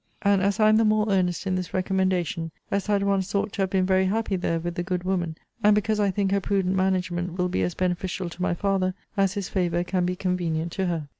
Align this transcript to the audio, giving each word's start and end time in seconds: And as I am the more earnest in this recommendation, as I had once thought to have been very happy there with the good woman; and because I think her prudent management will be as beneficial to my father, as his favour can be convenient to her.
And 0.23 0.41
as 0.41 0.59
I 0.59 0.67
am 0.69 0.77
the 0.77 0.83
more 0.83 1.11
earnest 1.11 1.45
in 1.45 1.53
this 1.53 1.75
recommendation, 1.75 2.49
as 2.71 2.89
I 2.89 2.93
had 2.93 3.03
once 3.03 3.31
thought 3.31 3.53
to 3.53 3.61
have 3.61 3.69
been 3.69 3.85
very 3.85 4.05
happy 4.07 4.35
there 4.35 4.59
with 4.59 4.73
the 4.73 4.81
good 4.81 5.03
woman; 5.03 5.37
and 5.63 5.75
because 5.75 5.99
I 5.99 6.09
think 6.09 6.31
her 6.31 6.41
prudent 6.41 6.75
management 6.75 7.37
will 7.37 7.49
be 7.49 7.61
as 7.61 7.75
beneficial 7.75 8.27
to 8.27 8.41
my 8.41 8.55
father, 8.55 8.95
as 9.15 9.33
his 9.33 9.47
favour 9.47 9.83
can 9.83 10.03
be 10.03 10.15
convenient 10.15 10.71
to 10.71 10.87
her. 10.87 11.07